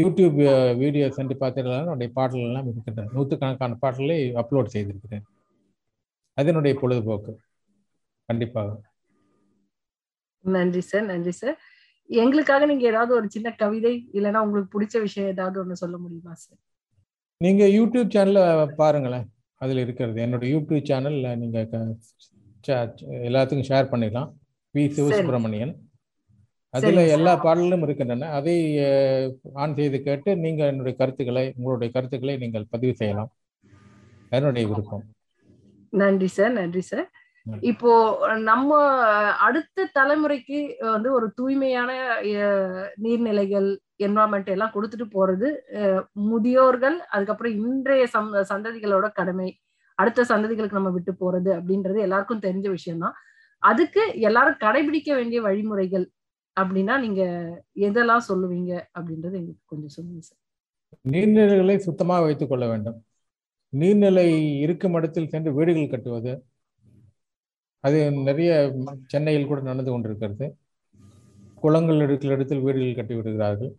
யூடியூப் 0.01 0.39
வீடியோ 0.83 1.07
சென்று 1.17 1.35
பார்த்தீங்கன்னா 1.41 1.79
என்னுடைய 1.85 2.11
பாடல்கள் 2.19 2.49
எல்லாம் 2.51 2.69
இருக்கின்றன. 2.73 3.11
நூற்றுக்கணக்கான 3.17 3.77
பாடல்களை 3.85 4.19
அப்லோட் 4.43 4.73
செய்திருக்கிறேன். 4.75 5.25
அதனுடைய 6.39 6.75
பொழுதுபோக்கு. 6.83 7.33
கண்டிப்பாக. 8.29 8.71
நன்றி 10.45 10.81
சார் 10.83 11.05
நன்றி 11.05 11.31
சார். 11.33 11.57
எங்களுக்காக 12.11 12.67
நீங்க 12.67 12.85
ஏதாவது 12.87 13.13
ஒரு 13.15 13.27
சின்ன 13.31 13.55
கவிதை 13.55 13.93
இல்லைன்னா 14.13 14.41
உங்களுக்கு 14.41 14.73
பிடிச்ச 14.73 15.01
விஷயம் 15.01 15.31
ஏதாவது 15.31 15.65
ஒண்ணு 15.65 15.83
சொல்ல 15.83 15.97
முடியுமா 15.99 16.35
சார்? 16.37 16.61
நீங்க 17.41 17.65
யூடியூப் 17.77 18.13
சேனல்ல 18.15 18.41
பாருங்களேன். 18.75 19.27
அதுல 19.61 19.81
இருக்கிறது. 19.81 20.19
என்னோட 20.23 20.45
யூடியூப் 20.53 20.89
சேனல்ல 20.91 21.29
நீங்க 21.37 21.59
எல்லாத்துக்கும் 23.27 23.69
ஷேர் 23.71 23.91
பண்ணிடலாம் 23.93 24.29
வி 24.75 24.83
சிவசுப்பிரமணியன். 24.97 25.73
அதுல. 26.75 27.01
எல்லா 27.17 27.33
பாடலும் 27.37 27.83
இருக்கின்றன. 27.83 28.29
அதை 28.39 28.57
ஆன் 29.55 29.75
செய்து 29.75 29.99
கேட்டு 30.03 30.37
நீங்க 30.37 30.63
என்னுடைய 30.67 30.95
கருத்துக்களை 30.99 31.45
உங்களுடைய 31.57 31.91
கருத்துக்களை 31.97 32.37
நீங்கள் 32.37 32.71
பதிவு 32.71 32.95
செய்யலாம். 32.95 33.31
என்னுடைய 34.33 34.65
விருப்பம். 34.69 35.05
நன்றி 35.93 36.29
சார் 36.29 36.53
நன்றி 36.53 36.83
சார். 36.83 37.09
இப்போ 37.71 37.93
நம்ம 38.51 38.71
அடுத்த 39.47 39.87
தலைமுறைக்கு 39.97 40.59
வந்து 40.95 41.09
ஒரு 41.19 41.27
தூய்மையான 41.39 41.91
நீர்நிலைகள் 43.05 43.69
என்வரான்மெண்ட் 44.07 44.51
எல்லாம் 44.55 44.75
கொடுத்துட்டு 44.75 45.07
போறது 45.17 45.49
முதியோர்கள் 46.31 46.97
அதுக்கப்புறம் 47.15 47.57
இன்றைய 47.65 48.05
சந்ததிகளோட 48.53 49.09
கடமை 49.19 49.49
அடுத்த 49.99 50.27
சந்ததிகளுக்கு 50.33 50.79
நம்ம 50.79 50.93
விட்டு 50.97 51.13
போறது 51.23 51.51
அப்படின்றது 51.59 51.99
எல்லாருக்கும் 52.07 52.45
தெரிஞ்ச 52.47 52.67
விஷயம்தான். 52.77 53.17
அதுக்கு 53.63 54.03
எல்லாரும் 54.29 54.61
கடைபிடிக்க 54.65 55.11
வேண்டிய 55.19 55.41
வழிமுறைகள் 55.49 56.07
அப்படின்னா 56.57 56.95
நீங்க 57.05 57.23
எதெல்லாம் 57.89 58.25
சொல்லுவீங்க 58.31 58.73
அப்படின்றது 58.97 59.35
எங்களுக்கு 59.41 59.71
கொஞ்சம் 59.73 59.95
சொல்லுங்க 59.97 60.23
சார். 60.29 60.41
நீர்நிலைகளை 61.13 61.77
சுத்தமாக 61.87 62.25
வைத்துக் 62.27 62.51
கொள்ள 62.53 62.65
வேண்டும். 62.73 62.99
நீர்நிலை 63.73 64.27
இருக்கும் 64.65 64.97
இடத்தில் 64.99 65.31
சென்று 65.35 65.51
வீடுகள் 65.59 65.93
கட்டுவது 65.93 66.33
அது 67.85 67.99
நிறைய 68.29 68.51
சென்னையில் 69.13 69.49
கூட 69.51 69.61
நடந்து 69.71 69.91
கொண்டிருக்கிறது. 69.93 70.47
குளங்கள் 71.63 72.05
இருக்கிற 72.07 72.35
இடத்தில் 72.37 72.65
வீடுகள் 72.67 72.99
கட்டி 72.99 73.15
விடுகிறார்கள். 73.19 73.73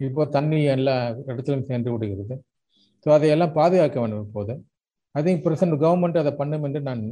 இப்போ 0.00 0.22
தண்ணி 0.36 0.58
எல்லா 0.76 0.94
இடத்திலும் 1.30 1.68
சென்று 1.70 1.90
விடுகிறது. 1.94 2.34
ஸோ 3.06 3.10
அதையெல்லாம் 3.16 3.56
பாதுகாக்க 3.58 3.96
வேண்டும் 4.02 4.24
இப்போது. 4.26 4.54
ஐ 5.14 5.22
திங்க் 5.26 5.44
பிரசன்ட் 5.46 5.76
கவர்மெண்ட் 5.82 6.20
அதை 6.22 6.32
பண்ணும் 6.40 6.64
என்று 6.68 6.80
நான் 6.88 7.02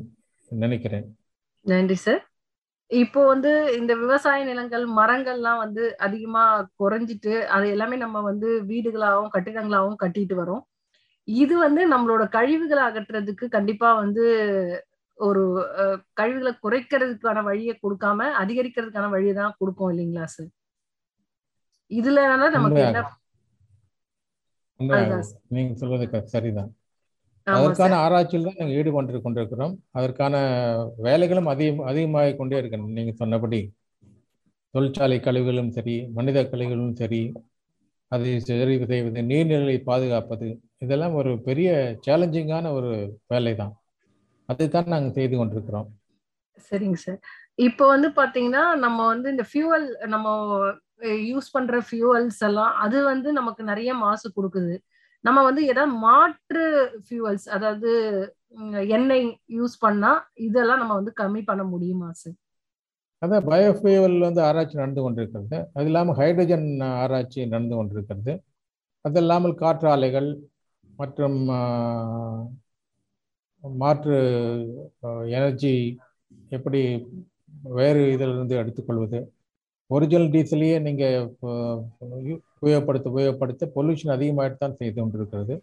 நினைக்கிறேன். 0.50 1.06
நன்றி 1.64 1.96
சார் 2.04 2.22
இப்போ 2.90 3.20
வந்து 3.32 3.50
இந்த 3.78 3.92
விவசாய 4.00 4.40
நிலங்கள் 4.48 4.84
மரங்கள்லாம் 4.96 5.60
வந்து 5.64 5.84
அதிகமா 6.06 6.42
குறைஞ்சிட்டு 6.80 7.34
அது 7.54 7.66
எல்லாமே 7.74 7.96
நம்ம 8.04 8.20
வந்து 8.30 8.48
வீடுகளாகவும் 8.70 9.32
கட்டிடங்களாகவும் 9.34 10.00
கட்டிட்டு 10.02 10.34
வரோம். 10.40 10.62
இது 11.28 11.54
வந்து 11.66 11.82
நம்மளோட 11.92 12.22
கழிவுகளை 12.36 12.82
அகற்றுறதுக்கு 12.88 13.46
கண்டிப்பா 13.56 13.88
வந்து 14.02 14.24
ஒரு 15.18 15.42
கழிவுகளை 16.16 16.52
குறைக்கிறதுக்கான 16.62 17.42
வழியை 17.44 17.74
கொடுக்காம 17.78 18.28
அதிகரிக்கிறதுக்கான 18.40 19.10
வழியை 19.10 19.34
தான் 19.34 19.58
கொடுப்போம் 19.58 19.90
இல்லைங்களா 19.92 20.26
சார் 20.32 20.50
இதுல 21.90 22.20
நமக்கு 22.54 22.80
என்ன. 22.84 23.02
நீங்க 25.50 25.72
சொல்வது 25.80 26.04
க- 26.12 26.26
சரிதான். 26.32 26.70
அதற்கான 27.46 27.92
ஆராய்ச்சியில் 28.02 28.46
தான் 28.46 28.58
நாங்கள் 28.58 28.76
ஈடுபட்டு 28.78 29.20
கொண்டிருக்கிறோம் 29.24 29.74
அதற்கான 29.92 30.34
வேலைகளும் 31.06 31.48
அதிகம் 31.52 31.82
அதிகமாகிக் 31.90 32.38
கொண்டே 32.38 32.58
இருக்கிறது 32.58 32.96
நீங்க 32.98 33.12
சொன்னபடி. 33.20 33.60
தொழிற்சாலை 34.74 35.18
கழிவுகளும் 35.20 35.72
சரி 35.72 35.96
மனித 36.16 36.38
கழிவுகளும் 36.44 36.94
சரி 37.00 37.22
அதை 38.12 38.30
சரி 38.40 38.76
செய்வது 38.86 39.22
நீர்நிலையை 39.30 39.80
பாதுகாப்பது 39.84 40.48
இதெல்லாம் 40.78 41.14
ஒரு 41.20 41.30
பெரிய 41.46 41.68
சேலஞ்சிங்கான 42.06 42.72
ஒரு 42.78 42.90
வேலை 43.26 43.52
தான் 43.54 43.74
அதைத்தான் 44.52 44.92
நாங்கள் 44.94 45.16
செய்து 45.18 45.34
கொண்டிருக்கிறோம். 45.40 45.88
சரிங்க 46.68 46.98
சார். 47.04 47.20
இப்போ 47.66 47.84
வந்து 47.94 48.08
பாத்தீங்கன்னா 48.20 48.64
நம்ம 48.84 48.98
வந்து 49.12 49.28
இந்த 49.34 49.44
ஃபியூவல் 49.50 49.86
நம்ம 50.14 50.28
யூஸ் 51.30 51.48
பண்ற 51.54 51.76
ஃபியூவல்ஸ் 51.88 52.40
எல்லாம் 52.48 52.74
அது 52.84 52.98
வந்து 53.12 53.28
நமக்கு 53.38 53.62
நிறைய 53.70 53.90
மாசு 54.04 54.26
கொடுக்குது. 54.36 54.74
நம்ம 55.24 55.38
வந்து 55.48 55.62
ஏதாவது 55.72 55.92
மாற்று 56.06 56.62
ஃபியூவல்ஸ் 57.06 57.46
அதாவது 57.56 57.90
எண்ணெய் 58.96 59.26
யூஸ் 59.58 59.74
பண்ணா 59.84 60.12
இதெல்லாம் 60.46 60.80
நம்ம 60.82 60.94
வந்து 61.00 61.12
கம்மி 61.20 61.42
பண்ண 61.50 61.62
முடியுமா 61.72 62.08
சார்? 62.22 62.36
அதான் 63.22 63.44
பயோஃபியூவல் 63.50 64.16
வந்து 64.26 64.40
ஆராய்ச்சி 64.46 64.76
நடந்து 64.80 65.02
கொண்டிருக்கிறது. 65.04 65.58
அது 65.76 65.86
இல்லாமல் 65.90 66.16
ஹைட்ரஜன் 66.20 66.66
ஆராய்ச்சி 67.02 67.40
நடந்து 67.52 67.76
கொண்டிருக்கிறது. 67.78 68.32
அது 69.04 69.20
இல்லாமல் 69.22 69.54
காற்று 69.62 69.88
ஆலைகள் 69.92 70.30
மற்றும் 71.00 71.38
மாற்று 73.64 74.16
எனர்ஜி 75.36 75.72
எப்படி 76.56 76.80
வேறு 77.78 78.00
இதிலிருந்து 78.14 78.54
எடுத்துக்கொள்வது? 78.62 79.20
ஒரிஜினல் 79.90 80.32
டீசலையே 80.34 80.76
நீங்கள் 80.86 81.16
உபயோகப்படுத்த 82.62 83.12
உபயோகப்படுத்த 83.12 83.68
பொல்யூஷன் 83.76 84.14
அதிகமாகிட்டு 84.16 84.62
தான் 84.62 84.78
செய்து 84.80 84.96
கொண்டிருக்கிறது. 85.00 85.54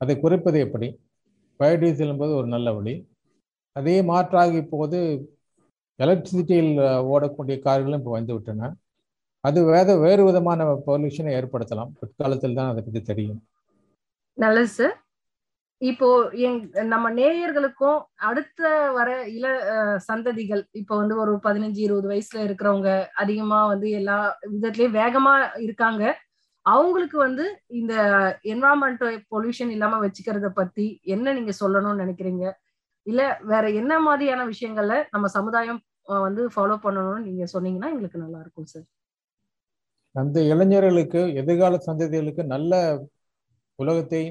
அதை 0.00 0.14
குறைப்பது 0.20 0.58
எப்படி? 0.66 0.88
பயோடீசல் 1.60 2.12
என்பது 2.14 2.32
ஒரு 2.40 2.48
நல்ல 2.54 2.68
வழி. 2.78 2.94
அதே 3.78 3.96
மாற்றாக 4.10 4.56
இப்போது 4.64 4.98
எலக்ட்ரிசிட்டியில் 6.04 6.72
ஓடக்கூடிய 7.12 7.56
கார்களும் 7.66 8.00
இப்போ 8.00 8.12
வந்துவிட்டன. 8.18 8.70
அது 9.44 9.58
வேறு 9.64 9.92
வேறு 9.98 10.22
விதமான 10.28 10.64
பொல்யூஷனை 10.86 11.32
ஏற்படுத்தலாம். 11.40 11.92
பிற்காலத்தில் 12.00 12.58
தான் 12.58 12.70
அதை 12.72 12.80
பற்றி 12.86 13.02
தெரியும். 13.10 13.40
நல்லது 14.38 14.70
சார். 14.78 14.96
இப்போ 15.80 16.08
எங் 16.46 16.58
நம்ம 16.88 17.06
நேயர்களுக்கும் 17.10 17.98
அடுத்த 18.28 18.62
வர 18.92 19.10
இள 19.28 19.44
சந்ததிகள் 20.08 20.62
இப்போ 20.72 20.94
வந்து 20.96 21.14
ஒரு 21.16 21.32
பதினஞ்சு 21.46 21.80
இருபது 21.80 22.08
வயசுல 22.08 22.40
இருக்கிறவங்க 22.48 22.90
அதிகமா 23.14 23.60
வந்து 23.66 23.88
எல்லா 23.90 24.16
விதத்துலயும் 24.52 24.98
வேகமா 24.98 25.34
இருக்காங்க. 25.66 26.02
அவங்களுக்கு 26.66 27.16
வந்து 27.18 27.44
இந்த 27.72 27.94
என்வரான்மெண்ட் 28.44 29.04
பொல்யூஷன் 29.32 29.72
இல்லாம 29.76 30.00
வச்சுக்கிறத 30.04 30.48
பத்தி 30.52 30.86
என்ன 31.06 31.32
நீங்க 31.32 31.52
சொல்லணும்னு 31.60 32.02
நினைக்கிறீங்க? 32.04 32.44
இல்ல 33.06 33.20
வேற 33.42 33.64
என்ன 33.80 33.92
மாதிரியான 34.00 34.44
விஷயங்கள்ல 34.44 34.96
நம்ம 35.12 35.26
சமுதாயம் 35.36 35.80
வந்து 36.26 36.42
ஃபாலோ 36.54 36.76
பண்ணணும்னு 36.84 37.26
நீங்க 37.28 37.44
சொன்னீங்கன்னா 37.54 37.90
எங்களுக்கு 37.94 38.18
நல்லா 38.18 38.40
இருக்கும் 38.40 38.70
சார் 38.72 38.86
அந்த 40.14 40.38
இளைஞர்களுக்கு 40.52 41.20
எதிர்கால 41.42 41.74
சந்ததிகளுக்கு 41.88 42.44
நல்ல 42.46 42.72
உலகத்தை 43.78 44.22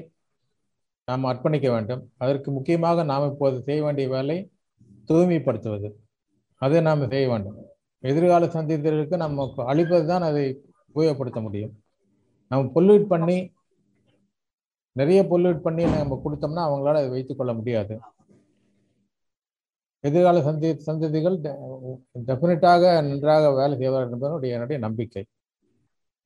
நாம் 1.10 1.28
அர்ப்பணிக்க 1.30 1.68
வேண்டும். 1.74 2.02
அதற்கு 2.24 2.48
முக்கியமாக 2.56 3.04
நாம் 3.12 3.28
இப்போது 3.32 3.56
செய்ய 3.68 3.80
வேண்டிய 3.86 4.08
வேலை 4.16 4.38
தூய்மைப்படுத்துவது. 5.10 5.88
அதை 6.62 6.80
நாம் 6.88 7.08
செய்ய 7.14 7.26
வேண்டும். 7.32 7.58
எதிர்கால 8.10 8.46
சந்ததிகளுக்கு 8.56 9.16
நம்ம 9.24 9.46
அழிப்பது 9.72 10.04
தான் 10.10 10.26
அதை 10.28 10.44
உபயோகப்படுத்த 10.94 11.40
முடியும். 11.46 11.72
நம்ம 12.50 12.70
பொல்யூட் 12.76 13.10
பண்ணி 13.12 13.38
நிறைய 15.00 15.20
பொல்யூட் 15.32 15.66
பண்ணி 15.66 15.82
நம்ம 15.98 16.16
கொடுத்தோம்னா 16.24 16.62
அவங்களால 16.68 17.00
அதை 17.00 17.10
வைத்துக் 17.16 17.38
கொள்ள 17.40 17.52
முடியாது. 17.58 17.94
எதிர்கால 20.04 20.40
சந்தி 20.46 20.68
சந்ததிகள் 20.86 21.36
டெஃபினட்டாக 22.28 22.82
நன்றாக 23.08 23.50
வேலை 23.58 23.74
செய்வார்கள் 23.82 24.14
என்பது 24.16 24.52
என்னுடைய 24.54 24.78
நம்பிக்கை. 24.86 25.22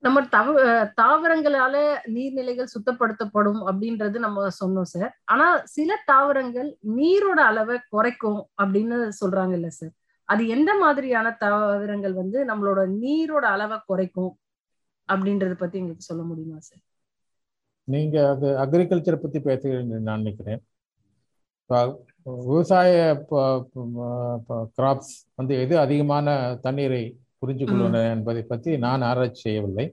நம்ம 0.04 0.22
தவ 0.26 0.54
தாவரங்களால 0.96 1.74
நீர்நிலைகள் 2.06 2.72
சுத்தப்படுத்தப்படும் 2.74 3.60
அப்படின்றது 3.64 4.18
நம்ம 4.18 4.48
சொன்னோம் 4.60 4.82
சார் 4.82 5.12
ஆனா 5.24 5.46
சில 5.66 5.96
தாவரங்கள் 6.06 6.68
நீரோட 6.96 7.40
அளவை 7.42 7.76
குறைக்கும் 7.88 8.40
அப்படின்னு 8.62 8.96
சொல்றாங்க 9.20 9.52
இல்ல 9.52 9.70
சார் 9.70 9.92
அது 10.28 10.48
எந்த 10.48 10.70
மாதிரியான 10.80 11.36
தாவரங்கள் 11.38 12.12
வந்து 12.12 12.44
நம்மளோட 12.44 12.86
நீரோட 12.98 13.44
அளவை 13.46 13.78
குறைக்கும் 13.86 14.32
அப்படின்றத 15.08 15.54
பத்தி 15.54 15.78
எங்களுக்கு 15.78 16.02
சொல்ல 16.02 16.22
முடியுமா 16.22 16.58
சார் 16.60 16.82
நீங்க 17.88 18.28
அது 18.28 18.48
அக்ரிகல்ச்சரை 18.58 19.16
பத்தி 19.16 19.38
பேசுகிறீங்கன்னு 19.38 19.98
நான் 20.00 20.18
நினைக்கிறேன். 20.18 20.60
விவசாய 22.26 22.92
கிராப்ஸ் 24.78 25.14
வந்து 25.34 25.54
எது 25.60 25.78
அதிகமான 25.78 26.28
தண்ணீரை 26.62 27.04
புரிஞ்சு 27.44 27.64
கொள்வன 27.70 28.02
என்பதை 28.16 28.42
பற்றி 28.52 28.70
நான் 28.86 29.06
ஆராய்ச்சி 29.10 29.42
செய்யவில்லை. 29.46 29.86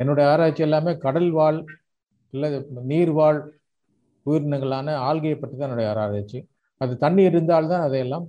என்னுடைய 0.00 0.26
ஆராய்ச்சி 0.30 0.62
எல்லாமே 0.66 0.92
கடல் 1.06 1.30
வாழ் 1.40 1.58
இல்லை 2.34 2.48
நீர்வாழ் 2.92 3.40
உயிரினங்களான 4.26 4.94
ஆல்கையை 5.08 5.36
பற்றி 5.38 5.56
தான் 5.56 5.68
என்னுடைய 5.68 5.88
ஆராய்ச்சி. 5.92 6.38
அது 6.80 6.92
தண்ணி 7.02 7.22
இருந்தால்தான் 7.30 7.84
அதையெல்லாம் 7.86 8.24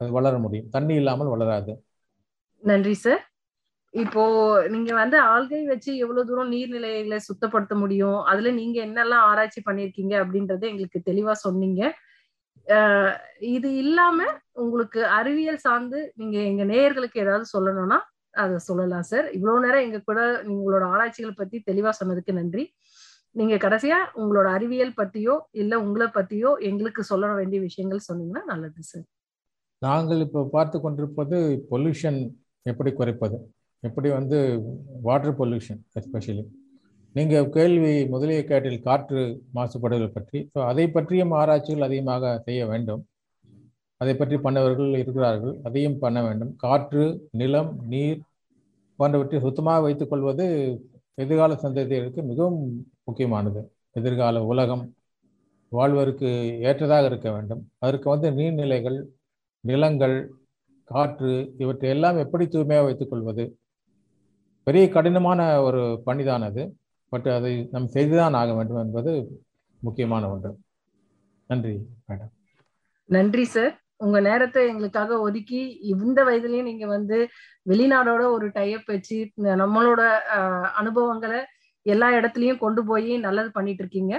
அது 0.00 0.10
வளர 0.18 0.34
முடியும். 0.44 0.68
தண்ணி 0.76 0.94
இல்லாமல் 1.00 1.32
வளராது. 1.32 1.72
நன்றி 2.62 2.94
சார் 3.02 3.22
இப்போ 3.94 4.22
நீங்க 4.74 4.90
வந்து 5.00 5.16
ஆல்கை 5.32 5.60
வச்சு 5.70 5.90
எவ்வளவு 6.02 6.26
தூரம் 6.28 6.52
நீர்நிலைகளை 6.54 7.18
சுத்தப்படுத்த 7.28 7.74
முடியும்? 7.82 8.18
அதுல 8.30 8.50
நீங்க 8.60 8.76
என்னெல்லாம் 8.86 9.26
ஆராய்ச்சி 9.30 9.60
பண்ணிருக்கீங்க 9.68 10.14
அப்படின்றத 10.22 10.64
எங்களுக்கு 10.72 11.00
தெளிவா 11.10 11.34
சொன்னீங்க. 11.46 11.82
இது 13.38 13.68
இல்லாம 13.76 14.26
உங்களுக்கு 14.52 15.00
அறிவியல் 15.18 15.64
சார்ந்து 15.66 16.12
நீங்க 16.16 16.38
எங்க 16.50 16.64
நேயர்களுக்கு 16.64 17.18
ஏதாவது 17.18 17.46
சொல்லணும்னா 17.52 17.98
அதை 18.30 18.56
சொல்லலாம் 18.58 19.02
சார். 19.02 19.26
இவ்வளவு 19.32 19.64
நேரம் 19.66 19.84
எங்க 19.86 19.98
கூட 20.00 20.20
உங்களோட 20.54 20.84
ஆராய்ச்சிகள் 20.86 21.38
பத்தி 21.40 21.62
தெளிவா 21.70 21.92
சொன்னதுக்கு 22.00 22.32
நன்றி. 22.32 22.64
நீங்க 23.32 23.56
கடைசியா 23.56 23.98
உங்களோட 24.14 24.48
அறிவியல் 24.50 24.94
பத்தியோ 24.96 25.34
இல்ல 25.50 25.72
உங்களை 25.80 26.06
பத்தியோ 26.06 26.50
எங்களுக்கு 26.60 27.02
சொல்ல 27.02 27.32
வேண்டிய 27.34 27.60
விஷயங்கள் 27.60 28.06
சொன்னீங்கன்னா 28.08 28.44
நல்லது 28.44 28.82
சார். 28.82 29.06
நாங்கள் 29.82 30.20
இப்போ 30.20 30.40
பார்த்து 30.52 30.80
கொண்டிருப்பது 30.80 31.36
பொல்யூஷன் 31.70 32.20
எப்படி 32.62 32.92
குறைப்பது? 32.92 33.36
எப்படி 33.82 34.08
வந்து 34.10 34.38
வாட்டர் 35.02 35.36
பொல்யூஷன் 35.38 35.80
எஸ்பெஷலி? 36.00 36.44
நீங்கள் 37.14 37.46
கேள்வி 37.54 37.92
முதலிய 38.12 38.40
கேட்டில் 38.50 38.84
காற்று 38.86 39.20
மாசுபடுதல் 39.56 40.12
பற்றி. 40.16 40.38
ஸோ 40.52 40.58
அதை 40.70 40.84
பற்றியும் 40.96 41.32
ஆராய்ச்சிகள் 41.38 41.86
அதிகமாக 41.86 42.32
செய்ய 42.46 42.60
வேண்டும். 42.72 43.02
அதை 44.00 44.12
பற்றி 44.20 44.36
பண்ணவர்கள் 44.44 44.92
இருக்கிறார்கள். 45.02 45.54
அதையும் 45.68 45.98
பண்ண 46.04 46.18
வேண்டும். 46.26 46.52
காற்று 46.64 47.04
நிலம் 47.40 47.70
நீர் 47.92 48.20
போன்றவற்றை 48.98 49.40
சுத்தமாக 49.46 49.84
வைத்துக்கொள்வது 49.86 50.46
எதிர்கால 51.18 51.52
சந்ததிகளுக்கு 51.64 52.20
மிகவும் 52.30 52.60
முக்கியமானது. 53.08 53.60
எதிர்கால 53.98 54.42
உலகம் 54.52 54.84
வாழ்வதற்கு 55.72 56.28
ஏற்றதாக 56.68 57.08
இருக்க 57.10 57.28
வேண்டும். 57.36 57.62
அதற்கு 57.84 58.06
வந்து 58.14 58.28
நீர்நிலைகள் 58.38 58.98
நிலங்கள் 59.64 60.16
காற்று 60.90 61.32
இவற்றை 61.62 61.88
எல்லாம் 61.94 62.18
எப்படி 62.24 62.44
தூய்மையாக 62.54 62.86
வைத்துக்கொள்வது 62.86 63.44
பெரிய 64.66 64.84
கடினமான 64.94 65.40
ஒரு 65.66 65.82
பணிதான் 66.06 66.44
அது 66.48 66.62
பட் 67.12 67.28
அதை 67.36 67.52
நம் 67.72 67.92
செய்துதான் 67.94 68.38
ஆக 68.40 68.50
வேண்டும் 68.58 68.82
என்பது 68.84 69.12
முக்கியமான 69.80 70.24
ஒன்று. 70.32 70.50
நன்றி 71.50 71.74
மேடம். 72.08 72.32
நன்றி 73.08 73.44
சார் 73.54 73.72
உங்க 74.04 74.18
நேரத்தை 74.26 74.60
எங்களுக்காக 74.68 75.16
ஒதுக்கி 75.26 75.60
இந்த 75.92 76.18
வயதுலயும் 76.26 76.68
நீங்க 76.68 76.86
வந்து 76.96 77.16
வெளிநாடோட 77.70 78.22
ஒரு 78.36 78.46
டைப் 78.58 78.84
வச்சு 78.92 79.18
நம்மளோட 79.62 80.02
அனுபவங்களை 80.80 81.40
எல்லா 81.86 82.08
இடத்துலயும் 82.18 82.62
கொண்டு 82.64 82.82
போய் 82.90 83.12
நல்லது 83.26 83.50
பண்ணிட்டு 83.56 83.82
இருக்கீங்க. 83.82 84.14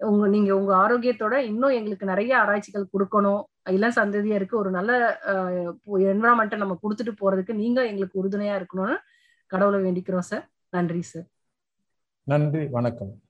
உங்க 0.00 0.26
நீங்க 0.34 0.50
உங்க 0.60 0.72
ஆரோக்கியத்தோட 0.84 1.34
இன்னும் 1.50 1.76
எங்களுக்கு 1.78 2.06
நிறைய 2.12 2.32
ஆராய்ச்சிகள் 2.42 2.92
கொடுக்கணும். 2.94 3.42
இளம் 3.76 3.96
சந்ததியருக்கு 3.98 4.56
ஒரு 4.62 4.70
நல்ல 4.78 4.92
என்வரான்மெண்ட்டை 6.12 6.58
நம்ம 6.62 6.76
கொடுத்துட்டு 6.82 7.14
போறதுக்கு 7.22 7.54
நீங்க 7.62 7.80
எங்களுக்கு 7.90 8.20
உறுதுணையா 8.22 8.56
இருக்கணும்னு 8.60 8.96
கடவுளை 9.52 9.78
வேண்டிக்கிறோம் 9.86 10.28
சார் 10.30 10.44
நன்றி 10.76 11.02
சார் 11.12 11.28
நன்றி 12.24 12.66
வணக்கம். 12.70 13.23